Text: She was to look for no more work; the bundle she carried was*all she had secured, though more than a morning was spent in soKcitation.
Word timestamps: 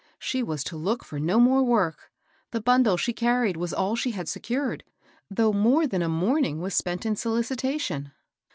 She 0.17 0.41
was 0.41 0.63
to 0.63 0.77
look 0.77 1.03
for 1.05 1.19
no 1.19 1.39
more 1.39 1.61
work; 1.63 2.09
the 2.49 2.59
bundle 2.59 2.97
she 2.97 3.13
carried 3.13 3.55
was*all 3.55 3.95
she 3.95 4.09
had 4.13 4.27
secured, 4.27 4.83
though 5.29 5.53
more 5.53 5.85
than 5.85 6.01
a 6.01 6.09
morning 6.09 6.59
was 6.59 6.73
spent 6.73 7.05
in 7.05 7.13
soKcitation. 7.13 8.09